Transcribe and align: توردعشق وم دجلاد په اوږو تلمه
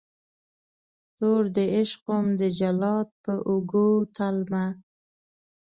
توردعشق 1.17 2.01
وم 2.09 2.27
دجلاد 2.41 3.07
په 3.23 3.33
اوږو 3.49 3.89
تلمه 4.15 4.65